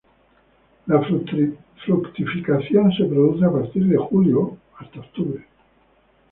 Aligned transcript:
La 0.87 0.99
fructificación 1.83 2.91
se 2.91 3.05
produce 3.05 3.45
a 3.45 3.51
partir 3.51 3.85
de 3.85 3.97
julio 3.97 4.57
hasta 4.79 4.99
octubre. 4.99 5.45